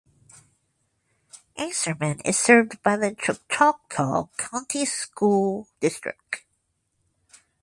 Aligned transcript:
Ackerman 1.59 2.21
is 2.25 2.35
served 2.39 2.81
by 2.81 2.97
the 2.97 3.13
Choctaw 3.13 4.25
County 4.35 4.83
School 4.83 5.67
District. 5.79 6.43